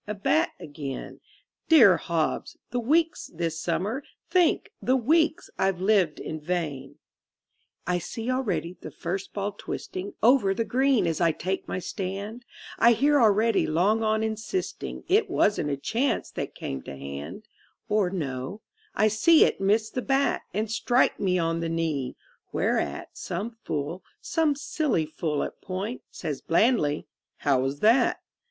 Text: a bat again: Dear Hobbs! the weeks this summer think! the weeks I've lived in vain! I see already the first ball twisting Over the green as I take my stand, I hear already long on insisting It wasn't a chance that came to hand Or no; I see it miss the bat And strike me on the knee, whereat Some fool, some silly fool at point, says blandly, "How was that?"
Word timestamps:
a 0.07 0.15
bat 0.15 0.49
again: 0.59 1.19
Dear 1.69 1.97
Hobbs! 1.97 2.57
the 2.71 2.79
weeks 2.79 3.29
this 3.35 3.59
summer 3.59 4.03
think! 4.31 4.71
the 4.81 4.95
weeks 4.95 5.51
I've 5.59 5.79
lived 5.79 6.19
in 6.19 6.39
vain! 6.41 6.95
I 7.85 7.99
see 7.99 8.31
already 8.31 8.73
the 8.81 8.89
first 8.89 9.31
ball 9.31 9.51
twisting 9.51 10.15
Over 10.23 10.55
the 10.55 10.65
green 10.65 11.05
as 11.05 11.21
I 11.21 11.31
take 11.31 11.67
my 11.67 11.77
stand, 11.77 12.45
I 12.79 12.93
hear 12.93 13.21
already 13.21 13.67
long 13.67 14.01
on 14.01 14.23
insisting 14.23 15.03
It 15.07 15.29
wasn't 15.29 15.69
a 15.69 15.77
chance 15.77 16.31
that 16.31 16.55
came 16.55 16.81
to 16.81 16.97
hand 16.97 17.47
Or 17.87 18.09
no; 18.09 18.61
I 18.95 19.07
see 19.07 19.45
it 19.45 19.61
miss 19.61 19.91
the 19.91 20.01
bat 20.01 20.41
And 20.51 20.71
strike 20.71 21.19
me 21.19 21.37
on 21.37 21.59
the 21.59 21.69
knee, 21.69 22.15
whereat 22.51 23.09
Some 23.13 23.51
fool, 23.51 24.03
some 24.19 24.55
silly 24.55 25.05
fool 25.05 25.43
at 25.43 25.61
point, 25.61 26.01
says 26.09 26.41
blandly, 26.41 27.05
"How 27.37 27.59
was 27.59 27.81
that?" 27.81 28.17